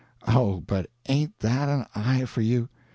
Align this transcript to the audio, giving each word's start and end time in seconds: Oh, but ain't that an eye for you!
Oh, 0.27 0.61
but 0.65 0.89
ain't 1.07 1.37
that 1.41 1.69
an 1.69 1.85
eye 1.93 2.25
for 2.25 2.41
you! 2.41 2.69